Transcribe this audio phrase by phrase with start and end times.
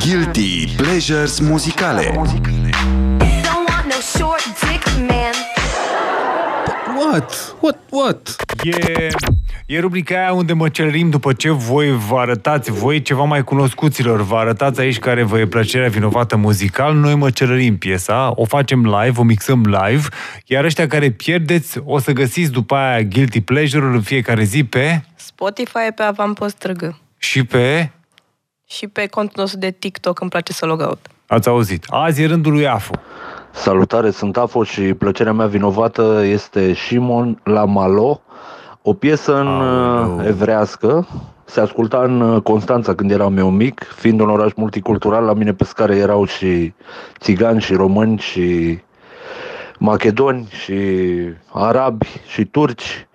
[0.00, 5.34] Guilty Pleasures muzicale Don't want no short dick man.
[6.96, 7.56] What?
[7.60, 7.78] What?
[7.90, 8.36] What?
[8.64, 9.08] E,
[9.66, 14.22] e rubrica aia unde mă cerim după ce voi vă arătați, voi ceva mai cunoscuților,
[14.22, 18.84] vă arătați aici care vă e plăcerea vinovată muzical, noi mă cerărim piesa, o facem
[18.84, 20.06] live, o mixăm live,
[20.46, 25.02] iar ăștia care pierdeți o să găsiți după aia Guilty Pleasure-ul în fiecare zi pe
[25.14, 26.98] Spotify pe Avampost Trăgă.
[27.18, 27.90] și pe...
[28.76, 30.98] Și pe contul nostru de TikTok îmi place să log out.
[31.26, 31.84] Ați auzit.
[31.88, 32.92] Azi e rândul lui Afu.
[33.50, 38.20] Salutare, sunt Afo și plăcerea mea vinovată este Shimon la Malo,
[38.82, 40.16] o piesă în Aoleu.
[40.16, 41.08] uh, evrească.
[41.44, 45.52] Se asculta în uh, Constanța când eram eu mic, fiind un oraș multicultural, la mine
[45.52, 46.72] pe scară erau și
[47.18, 48.78] țigani și români și
[49.78, 50.74] macedoni și
[51.52, 53.06] arabi și turci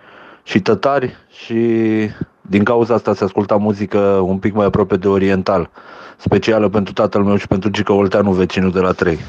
[0.44, 1.56] și tătari și
[2.48, 5.70] din cauza asta se asculta muzică un pic mai aproape de oriental,
[6.18, 9.20] specială pentru tatăl meu și pentru Gică Olteanu, vecinul de la 3.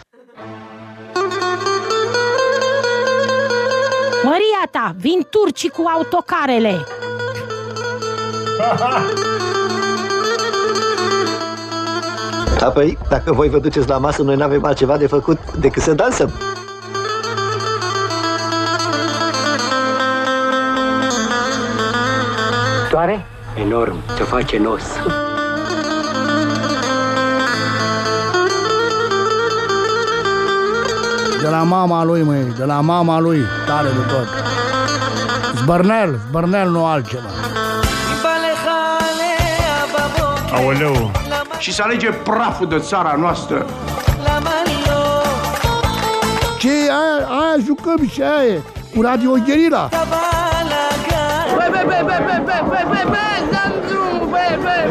[4.25, 6.84] Măria ta, vin turcii cu autocarele
[12.60, 15.94] Apoi, dacă voi vă duceți la masă, noi nu avem altceva de făcut decât să
[15.94, 16.30] dansăm.
[22.91, 23.27] Soare?
[23.55, 24.83] Enorm, te face nos.
[31.42, 34.28] De la mama lui, măi, de la mama lui, tare de tot.
[35.56, 37.28] Zbărnel, zbărnel, nu altceva.
[40.53, 41.11] Aoleu,
[41.59, 43.66] și să alege praful de țara noastră.
[46.59, 48.61] Ce e aia, aia jucăm și aia e,
[48.94, 49.89] cu Radio Gherila.
[51.56, 54.86] Băi, băi, băi, băi, băi, băi, băi, băi, băi, dăm drumul, băi, băi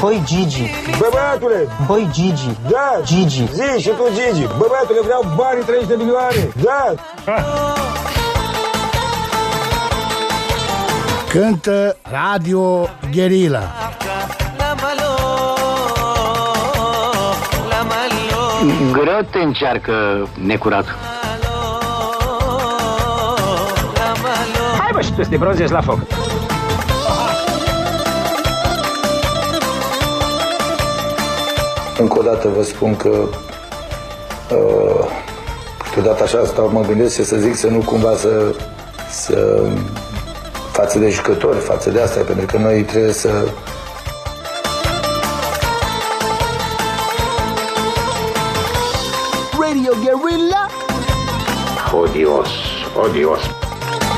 [0.00, 4.46] Băi, Gigi, Bă, băiatule, băi, Gigi, da, Gigi, zi și tu, Gigi.
[4.58, 6.48] Bă, băiatule, vreau banii 30 de milioane.
[6.62, 6.94] Da.
[11.28, 13.62] Cântă Radio Gherila.
[18.92, 20.84] Greu te încearcă necurat.
[24.94, 25.98] Hai bă și tu să te bronzezi la foc.
[31.98, 33.08] Încă o dată vă spun că
[34.50, 35.08] uh,
[35.84, 38.54] câteodată așa stau, mă gândesc ce să zic, să nu cumva să,
[39.10, 39.62] să
[40.72, 43.28] față de jucători, față de asta, pentru că noi trebuie să
[49.60, 50.66] Radio Guerrilla,
[51.92, 52.48] Odios,
[53.04, 53.40] odios.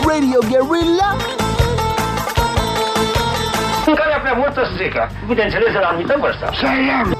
[0.08, 1.16] Radio Guerrilla.
[3.86, 5.10] În care prea multă să zică.
[5.26, 6.50] Bineînțeles, la anumită vârstă.
[6.60, 7.16] Să ia.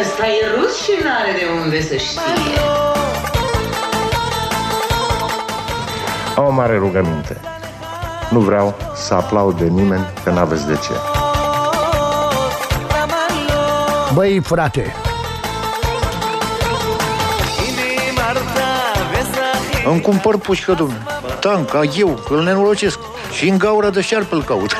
[0.00, 2.20] Ăsta e rus și n-are de unde să știe.
[6.36, 7.40] Am o mare rugăminte.
[8.30, 10.92] Nu vreau să aplaude nimeni, că n-aveți de ce.
[14.14, 14.94] Băi, frate,
[19.86, 21.02] Îmi cumpăr pușcă, domnule.
[21.40, 22.98] Tank, ca eu, că îl nenorocesc.
[23.32, 24.76] Și în gaură de șarpe îl caut.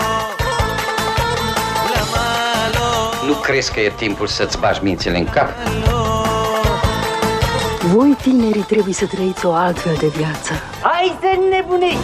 [3.27, 5.49] Nu crezi că e timpul să-ți bagi mințile în cap?
[7.81, 10.53] Voi, tinerii, trebuie să trăiți o altfel de viață.
[10.83, 11.99] Hai să nebunii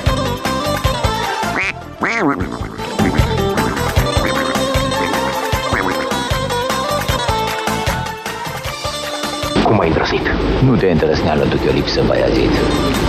[9.79, 10.27] Cum ai îndrăznit?
[10.67, 12.51] Nu te îndrăzneală duc o lipsă, Baiazid.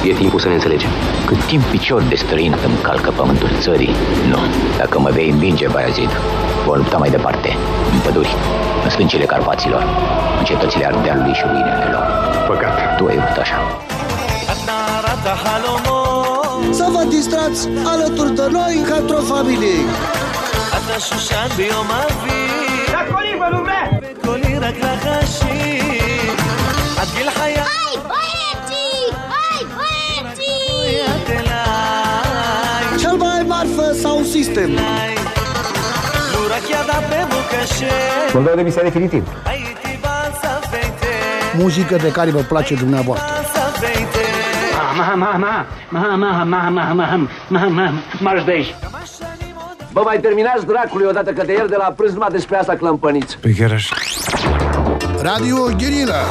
[0.03, 0.89] E timpul să ne înțelegem.
[1.25, 3.95] Cât timp picior de străin îmi calcă pământul țării,
[4.29, 4.37] nu.
[4.77, 6.09] Dacă mă vei învinge, Baiazid,
[6.65, 7.49] vom lupta mai departe,
[7.93, 8.35] în păduri,
[8.83, 9.83] în stâncile Carpaților,
[10.37, 12.05] în cetățile Ardealului și ruinele lor.
[12.47, 12.97] Păcat.
[12.97, 13.57] Tu ai vrut așa.
[16.71, 19.77] Să vă distrați alături de noi ca într-o familie.
[33.93, 34.69] sau sistem.
[38.31, 39.27] Vă dau demisia definitiv.
[41.57, 43.27] Muzică de care vă place dumneavoastră.
[48.19, 48.75] Marș de aici!
[49.91, 53.37] Vă mai terminați dracului odată că de ieri de la prânz numai despre asta clămpăniți.
[53.37, 53.95] Pe chiar așa.
[55.21, 56.23] Radio Gherila.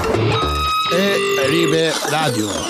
[0.91, 2.68] E, libe radio.